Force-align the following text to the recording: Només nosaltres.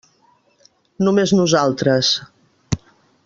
Només 1.07 1.33
nosaltres. 1.41 2.11